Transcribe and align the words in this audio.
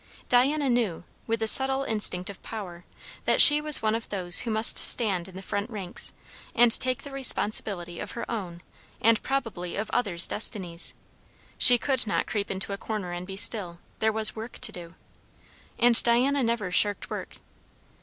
Diana 0.29 0.67
knew, 0.67 1.03
with 1.27 1.41
the 1.41 1.47
subtle 1.47 1.83
instinct 1.83 2.31
of 2.31 2.41
power, 2.41 2.85
that 3.25 3.39
she 3.39 3.61
was 3.61 3.83
one 3.83 3.93
of 3.93 4.09
those 4.09 4.39
who 4.39 4.49
must 4.49 4.79
stand 4.79 5.27
in 5.27 5.35
the 5.35 5.43
front 5.43 5.69
ranks 5.69 6.11
and 6.55 6.71
take 6.71 7.03
the 7.03 7.11
responsibility 7.11 7.99
of 7.99 8.13
her 8.13 8.25
own 8.27 8.63
and 8.99 9.21
probably 9.21 9.75
of 9.75 9.91
others' 9.91 10.25
destinies. 10.25 10.95
She 11.59 11.77
could 11.77 12.07
not 12.07 12.25
creep 12.25 12.49
into 12.49 12.73
a 12.73 12.79
corner 12.79 13.11
and 13.11 13.27
be 13.27 13.37
still; 13.37 13.77
there 13.99 14.11
was 14.11 14.35
work 14.35 14.53
to 14.57 14.71
do. 14.71 14.95
And 15.77 16.01
Diana 16.01 16.41
never 16.41 16.71
shirked 16.71 17.11
work. 17.11 17.35